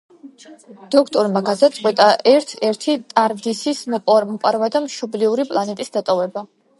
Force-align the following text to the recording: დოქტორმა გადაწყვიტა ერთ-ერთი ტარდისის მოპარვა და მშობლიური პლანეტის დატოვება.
დოქტორმა 0.93 1.41
გადაწყვიტა 1.49 2.07
ერთ-ერთი 2.31 2.95
ტარდისის 3.11 3.81
მოპარვა 3.97 4.71
და 4.77 4.81
მშობლიური 4.87 5.47
პლანეტის 5.53 5.95
დატოვება. 5.99 6.45